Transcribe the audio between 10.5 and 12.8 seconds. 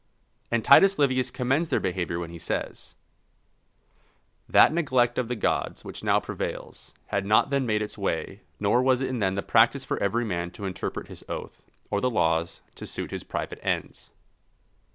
to interpret his oath, or the laws,